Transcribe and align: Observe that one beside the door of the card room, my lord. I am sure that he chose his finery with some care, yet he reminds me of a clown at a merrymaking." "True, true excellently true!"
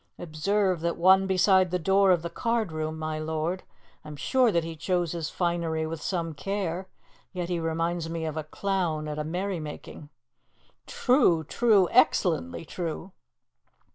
Observe 0.17 0.81
that 0.81 0.97
one 0.97 1.27
beside 1.27 1.69
the 1.69 1.77
door 1.77 2.09
of 2.09 2.23
the 2.23 2.29
card 2.31 2.71
room, 2.71 2.97
my 2.97 3.19
lord. 3.19 3.61
I 4.03 4.07
am 4.07 4.15
sure 4.15 4.51
that 4.51 4.63
he 4.63 4.75
chose 4.75 5.11
his 5.11 5.29
finery 5.29 5.85
with 5.85 6.01
some 6.01 6.33
care, 6.33 6.87
yet 7.33 7.49
he 7.49 7.59
reminds 7.59 8.09
me 8.09 8.25
of 8.25 8.35
a 8.35 8.43
clown 8.43 9.07
at 9.07 9.19
a 9.19 9.23
merrymaking." 9.23 10.09
"True, 10.87 11.43
true 11.43 11.87
excellently 11.91 12.65
true!" 12.65 13.11